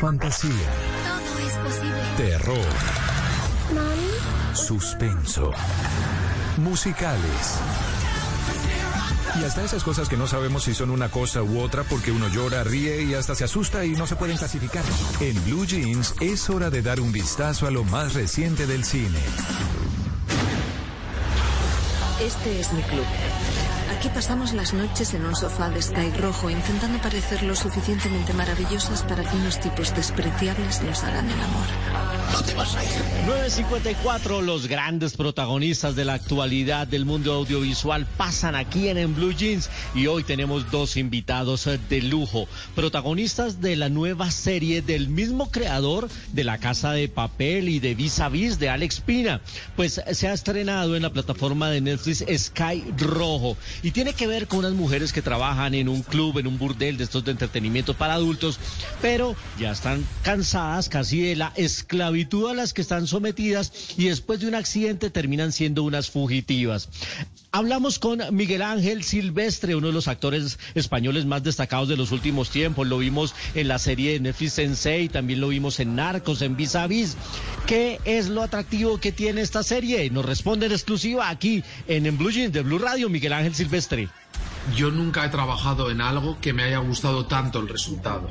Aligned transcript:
fantasía, 0.00 0.50
Todo 1.04 1.46
es 1.46 1.54
posible. 1.54 2.02
terror, 2.16 2.66
suspenso, 4.54 5.50
musicales. 6.58 7.58
Y 9.40 9.44
hasta 9.44 9.62
esas 9.64 9.84
cosas 9.84 10.08
que 10.08 10.16
no 10.16 10.26
sabemos 10.26 10.64
si 10.64 10.72
son 10.74 10.90
una 10.90 11.10
cosa 11.10 11.42
u 11.42 11.60
otra 11.60 11.82
porque 11.84 12.10
uno 12.10 12.28
llora, 12.28 12.64
ríe 12.64 13.02
y 13.02 13.12
hasta 13.14 13.34
se 13.34 13.44
asusta 13.44 13.84
y 13.84 13.90
no 13.90 14.06
se 14.06 14.16
pueden 14.16 14.38
clasificar. 14.38 14.82
En 15.20 15.44
Blue 15.44 15.66
Jeans 15.66 16.14
es 16.20 16.48
hora 16.48 16.70
de 16.70 16.80
dar 16.80 17.00
un 17.00 17.12
vistazo 17.12 17.66
a 17.66 17.70
lo 17.70 17.84
más 17.84 18.14
reciente 18.14 18.66
del 18.66 18.82
cine. 18.84 19.18
Este 22.20 22.60
es 22.60 22.72
mi 22.72 22.80
club. 22.82 23.04
Aquí 23.90 24.08
pasamos 24.08 24.52
las 24.54 24.72
noches 24.72 25.12
en 25.14 25.24
un 25.26 25.36
sofá 25.36 25.68
de 25.68 25.82
sky 25.82 26.10
rojo 26.18 26.48
intentando 26.48 26.98
parecer 27.00 27.42
lo 27.42 27.54
suficientemente 27.54 28.32
maravillosas 28.32 29.02
para 29.02 29.22
que 29.22 29.36
unos 29.36 29.60
tipos 29.60 29.94
despreciables 29.94 30.82
nos 30.82 31.04
hagan 31.04 31.26
el 31.26 31.40
amor. 31.40 31.66
954, 33.26 34.42
los 34.42 34.66
grandes 34.66 35.16
protagonistas 35.16 35.94
de 35.94 36.04
la 36.04 36.14
actualidad 36.14 36.86
del 36.86 37.04
mundo 37.04 37.32
audiovisual 37.32 38.06
pasan 38.16 38.54
aquí 38.54 38.88
en, 38.88 38.98
en 38.98 39.14
Blue 39.14 39.32
Jeans 39.32 39.70
y 39.94 40.06
hoy 40.06 40.24
tenemos 40.24 40.70
dos 40.70 40.96
invitados 40.96 41.66
eh, 41.66 41.78
de 41.88 42.02
lujo, 42.02 42.48
protagonistas 42.74 43.60
de 43.60 43.76
la 43.76 43.88
nueva 43.88 44.30
serie 44.30 44.82
del 44.82 45.08
mismo 45.08 45.50
creador 45.50 46.08
de 46.32 46.44
La 46.44 46.58
Casa 46.58 46.92
de 46.92 47.08
Papel 47.08 47.68
y 47.68 47.78
de 47.78 47.94
Vis 47.94 48.20
a 48.20 48.28
Vis 48.28 48.58
de 48.58 48.68
Alex 48.68 49.00
Pina. 49.00 49.40
Pues 49.76 50.00
se 50.10 50.28
ha 50.28 50.32
estrenado 50.32 50.96
en 50.96 51.02
la 51.02 51.10
plataforma 51.10 51.70
de 51.70 51.80
Netflix 51.80 52.05
Sky 52.14 52.84
Rojo 52.96 53.56
y 53.82 53.90
tiene 53.90 54.14
que 54.14 54.26
ver 54.26 54.46
con 54.46 54.60
unas 54.60 54.72
mujeres 54.72 55.12
que 55.12 55.22
trabajan 55.22 55.74
en 55.74 55.88
un 55.88 56.02
club, 56.02 56.38
en 56.38 56.46
un 56.46 56.58
burdel 56.58 56.96
de 56.96 57.04
estos 57.04 57.24
de 57.24 57.32
entretenimiento 57.32 57.94
para 57.94 58.14
adultos, 58.14 58.58
pero 59.00 59.36
ya 59.58 59.72
están 59.72 60.06
cansadas 60.22 60.88
casi 60.88 61.20
de 61.20 61.36
la 61.36 61.52
esclavitud 61.56 62.50
a 62.50 62.54
las 62.54 62.72
que 62.72 62.82
están 62.82 63.06
sometidas 63.06 63.72
y 63.96 64.06
después 64.08 64.40
de 64.40 64.48
un 64.48 64.54
accidente 64.54 65.10
terminan 65.10 65.52
siendo 65.52 65.82
unas 65.82 66.10
fugitivas. 66.10 66.88
Hablamos 67.56 67.98
con 67.98 68.20
Miguel 68.32 68.60
Ángel 68.60 69.02
Silvestre, 69.02 69.74
uno 69.74 69.86
de 69.86 69.94
los 69.94 70.08
actores 70.08 70.58
españoles 70.74 71.24
más 71.24 71.42
destacados 71.42 71.88
de 71.88 71.96
los 71.96 72.12
últimos 72.12 72.50
tiempos. 72.50 72.86
Lo 72.86 72.98
vimos 72.98 73.34
en 73.54 73.68
la 73.68 73.78
serie 73.78 74.12
de 74.12 74.20
Netflix 74.20 74.52
Sensei, 74.52 75.08
también 75.08 75.40
lo 75.40 75.48
vimos 75.48 75.80
en 75.80 75.96
Narcos, 75.96 76.42
en 76.42 76.54
Vis 76.54 76.76
a 76.76 76.86
Vis. 76.86 77.16
¿Qué 77.66 77.98
es 78.04 78.28
lo 78.28 78.42
atractivo 78.42 79.00
que 79.00 79.10
tiene 79.10 79.40
esta 79.40 79.62
serie? 79.62 80.10
Nos 80.10 80.26
responde 80.26 80.66
en 80.66 80.72
exclusiva 80.72 81.30
aquí 81.30 81.64
en, 81.88 82.04
en 82.04 82.18
Blue 82.18 82.30
Jeans 82.30 82.52
de 82.52 82.60
Blue 82.60 82.78
Radio, 82.78 83.08
Miguel 83.08 83.32
Ángel 83.32 83.54
Silvestre. 83.54 84.10
Yo 84.76 84.90
nunca 84.90 85.24
he 85.24 85.30
trabajado 85.30 85.90
en 85.90 86.02
algo 86.02 86.38
que 86.42 86.52
me 86.52 86.64
haya 86.64 86.80
gustado 86.80 87.24
tanto 87.24 87.60
el 87.60 87.68
resultado. 87.68 88.30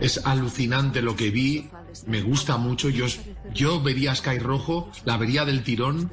Es 0.00 0.24
alucinante 0.24 1.02
lo 1.02 1.16
que 1.16 1.30
vi, 1.30 1.70
me 2.06 2.22
gusta 2.22 2.56
mucho. 2.56 2.88
Yo, 2.88 3.06
yo 3.52 3.82
vería 3.82 4.14
Sky 4.14 4.38
Rojo, 4.38 4.92
la 5.04 5.16
vería 5.16 5.44
del 5.44 5.64
tirón 5.64 6.12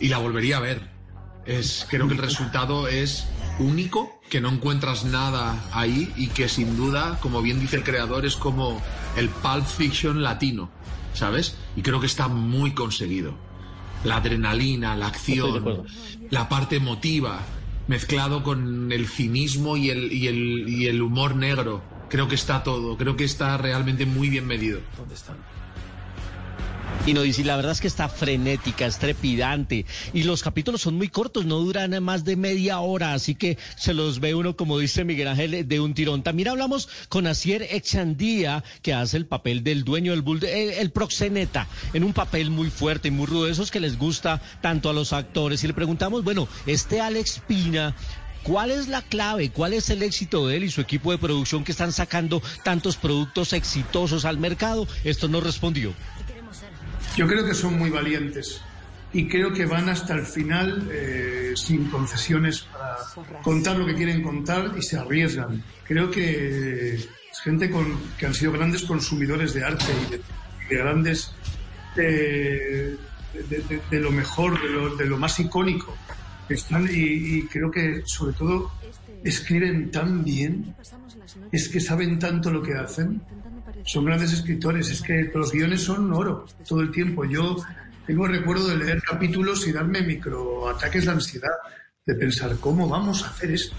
y 0.00 0.08
la 0.08 0.18
volvería 0.18 0.56
a 0.56 0.60
ver. 0.60 1.01
Es, 1.46 1.86
creo 1.88 2.06
que 2.06 2.14
el 2.14 2.20
resultado 2.20 2.88
es 2.88 3.26
único, 3.58 4.20
que 4.30 4.40
no 4.40 4.48
encuentras 4.48 5.04
nada 5.04 5.62
ahí 5.72 6.12
y 6.16 6.28
que 6.28 6.48
sin 6.48 6.76
duda, 6.76 7.18
como 7.20 7.42
bien 7.42 7.60
dice 7.60 7.76
el 7.76 7.84
creador, 7.84 8.24
es 8.24 8.36
como 8.36 8.80
el 9.16 9.28
Pulp 9.28 9.66
Fiction 9.66 10.22
latino, 10.22 10.70
¿sabes? 11.14 11.56
Y 11.76 11.82
creo 11.82 12.00
que 12.00 12.06
está 12.06 12.28
muy 12.28 12.72
conseguido. 12.72 13.34
La 14.04 14.16
adrenalina, 14.16 14.96
la 14.96 15.08
acción, 15.08 15.84
la 16.30 16.48
parte 16.48 16.76
emotiva, 16.76 17.40
mezclado 17.88 18.42
con 18.42 18.90
el 18.90 19.06
cinismo 19.06 19.76
y 19.76 19.90
el, 19.90 20.12
y 20.12 20.28
el, 20.28 20.68
y 20.68 20.86
el 20.86 21.02
humor 21.02 21.36
negro. 21.36 21.82
Creo 22.08 22.28
que 22.28 22.34
está 22.34 22.62
todo, 22.62 22.96
creo 22.96 23.16
que 23.16 23.24
está 23.24 23.56
realmente 23.58 24.06
muy 24.06 24.28
bien 24.28 24.46
medido. 24.46 24.80
Y 27.04 27.14
no 27.14 27.22
dice, 27.22 27.42
la 27.42 27.56
verdad 27.56 27.72
es 27.72 27.80
que 27.80 27.88
está 27.88 28.08
frenética, 28.08 28.86
es 28.86 28.98
trepidante. 28.98 29.86
Y 30.12 30.22
los 30.22 30.44
capítulos 30.44 30.82
son 30.82 30.94
muy 30.94 31.08
cortos, 31.08 31.44
no 31.44 31.58
duran 31.58 32.00
más 32.00 32.24
de 32.24 32.36
media 32.36 32.78
hora, 32.78 33.12
así 33.12 33.34
que 33.34 33.58
se 33.76 33.92
los 33.92 34.20
ve 34.20 34.36
uno, 34.36 34.54
como 34.54 34.78
dice 34.78 35.02
Miguel 35.02 35.26
Ángel, 35.26 35.66
de 35.66 35.80
un 35.80 35.94
tirón. 35.94 36.22
También 36.22 36.48
hablamos 36.48 36.88
con 37.08 37.26
Asier 37.26 37.66
Echandía, 37.70 38.62
que 38.82 38.94
hace 38.94 39.16
el 39.16 39.26
papel 39.26 39.64
del 39.64 39.82
dueño 39.82 40.12
del 40.12 40.22
bull, 40.22 40.44
el, 40.44 40.90
proxeneta, 40.92 41.66
en 41.92 42.04
un 42.04 42.12
papel 42.12 42.50
muy 42.50 42.70
fuerte 42.70 43.08
y 43.08 43.10
muy 43.10 43.26
rudo, 43.26 43.48
esos 43.48 43.72
que 43.72 43.80
les 43.80 43.98
gusta 43.98 44.40
tanto 44.60 44.88
a 44.88 44.92
los 44.92 45.12
actores. 45.12 45.64
Y 45.64 45.66
le 45.66 45.74
preguntamos, 45.74 46.22
bueno, 46.22 46.46
este 46.66 47.00
Alex 47.00 47.42
Pina, 47.48 47.96
¿Cuál 48.44 48.72
es 48.72 48.88
la 48.88 49.02
clave? 49.02 49.50
¿Cuál 49.50 49.72
es 49.72 49.88
el 49.90 50.02
éxito 50.02 50.48
de 50.48 50.56
él 50.56 50.64
y 50.64 50.70
su 50.70 50.80
equipo 50.80 51.12
de 51.12 51.18
producción 51.18 51.62
que 51.62 51.70
están 51.70 51.92
sacando 51.92 52.42
tantos 52.64 52.96
productos 52.96 53.52
exitosos 53.52 54.24
al 54.24 54.38
mercado? 54.38 54.88
Esto 55.04 55.28
nos 55.28 55.44
respondió. 55.44 55.94
Yo 57.16 57.26
creo 57.26 57.44
que 57.44 57.54
son 57.54 57.78
muy 57.78 57.90
valientes 57.90 58.62
y 59.12 59.28
creo 59.28 59.52
que 59.52 59.66
van 59.66 59.88
hasta 59.88 60.14
el 60.14 60.24
final 60.24 60.88
eh, 60.90 61.52
sin 61.54 61.90
concesiones 61.90 62.62
para 62.62 62.96
contar 63.42 63.76
lo 63.76 63.84
que 63.84 63.94
quieren 63.94 64.22
contar 64.22 64.72
y 64.76 64.82
se 64.82 64.96
arriesgan. 64.96 65.62
Creo 65.86 66.10
que 66.10 66.94
es 66.94 67.40
gente 67.44 67.70
con, 67.70 67.98
que 68.18 68.26
han 68.26 68.34
sido 68.34 68.52
grandes 68.52 68.82
consumidores 68.82 69.52
de 69.52 69.64
arte 69.64 69.84
y 70.06 70.10
de, 70.12 70.20
de 70.70 70.76
grandes 70.82 71.32
eh, 71.96 72.96
de, 73.34 73.58
de, 73.58 73.80
de, 73.90 74.00
lo 74.00 74.10
mejor, 74.10 74.60
de 74.62 74.68
lo, 74.68 74.96
de 74.96 75.04
lo 75.04 75.18
más 75.18 75.38
icónico. 75.38 75.94
Están, 76.48 76.88
y, 76.90 77.38
y, 77.38 77.42
creo 77.46 77.70
que 77.70 78.02
sobre 78.04 78.34
todo 78.34 78.72
escriben 79.22 79.90
tan 79.90 80.24
bien, 80.24 80.74
es 81.50 81.68
que 81.68 81.80
saben 81.80 82.18
tanto 82.18 82.50
lo 82.50 82.62
que 82.62 82.74
hacen, 82.74 83.22
son 83.84 84.04
grandes 84.04 84.32
escritores, 84.32 84.90
es 84.90 85.02
que 85.02 85.30
los 85.34 85.52
guiones 85.52 85.82
son 85.82 86.12
oro 86.12 86.46
todo 86.66 86.80
el 86.80 86.90
tiempo. 86.90 87.24
Yo 87.24 87.56
tengo 88.06 88.26
recuerdo 88.26 88.68
de 88.68 88.76
leer 88.76 89.02
capítulos 89.02 89.66
y 89.66 89.72
darme 89.72 90.02
microataques 90.02 91.04
de 91.04 91.10
ansiedad, 91.10 91.52
de 92.04 92.14
pensar, 92.14 92.56
¿cómo 92.60 92.88
vamos 92.88 93.22
a 93.24 93.28
hacer 93.28 93.52
esto? 93.52 93.76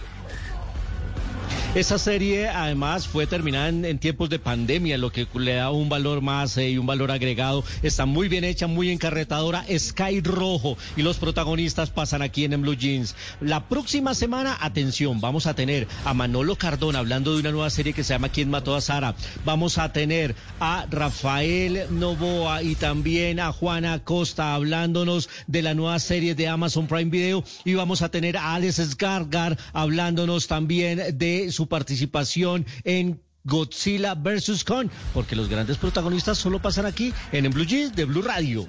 Esa 1.75 1.97
serie 1.97 2.49
además 2.49 3.07
fue 3.07 3.25
terminada 3.25 3.67
en, 3.67 3.97
tiempos 3.97 4.29
de 4.29 4.37
pandemia, 4.37 4.95
lo 4.99 5.11
que 5.11 5.25
le 5.33 5.55
da 5.55 5.71
un 5.71 5.89
valor 5.89 6.21
más 6.21 6.55
eh, 6.57 6.69
y 6.69 6.77
un 6.77 6.85
valor 6.85 7.09
agregado. 7.09 7.63
Está 7.81 8.05
muy 8.05 8.29
bien 8.29 8.43
hecha, 8.43 8.67
muy 8.67 8.91
encarretadora. 8.91 9.65
Sky 9.75 10.21
Rojo 10.21 10.77
y 10.95 11.01
los 11.01 11.17
protagonistas 11.17 11.89
pasan 11.89 12.21
aquí 12.21 12.45
en, 12.45 12.61
Blue 12.61 12.75
Jeans. 12.75 13.15
La 13.41 13.67
próxima 13.69 14.13
semana, 14.13 14.55
atención, 14.61 15.19
vamos 15.19 15.47
a 15.47 15.55
tener 15.55 15.87
a 16.05 16.13
Manolo 16.13 16.55
Cardona 16.57 16.99
hablando 16.99 17.33
de 17.33 17.39
una 17.39 17.51
nueva 17.51 17.71
serie 17.71 17.93
que 17.93 18.03
se 18.03 18.13
llama 18.13 18.29
¿Quién 18.29 18.51
mató 18.51 18.75
a 18.75 18.81
Sara? 18.81 19.15
Vamos 19.43 19.79
a 19.79 19.91
tener 19.91 20.35
a 20.59 20.85
Rafael 20.91 21.87
Novoa 21.89 22.61
y 22.61 22.75
también 22.75 23.39
a 23.39 23.51
Juana 23.51 23.97
Costa 24.03 24.53
hablándonos 24.53 25.27
de 25.47 25.63
la 25.63 25.73
nueva 25.73 25.97
serie 25.97 26.35
de 26.35 26.47
Amazon 26.47 26.85
Prime 26.85 27.09
Video 27.09 27.43
y 27.65 27.73
vamos 27.73 28.03
a 28.03 28.09
tener 28.09 28.37
a 28.37 28.53
Alex 28.53 28.75
Sgargar 28.75 29.57
hablándonos 29.73 30.45
también 30.47 31.17
de 31.17 31.51
su 31.51 31.62
participación 31.67 32.65
en 32.83 33.21
Godzilla 33.43 34.15
vs. 34.15 34.63
Kong, 34.63 34.89
porque 35.13 35.35
los 35.35 35.49
grandes 35.49 35.77
protagonistas 35.77 36.37
solo 36.37 36.61
pasan 36.61 36.85
aquí 36.85 37.13
en, 37.31 37.45
en 37.45 37.51
Blue 37.51 37.65
Jeans 37.65 37.95
de 37.95 38.05
Blue 38.05 38.21
Radio. 38.21 38.67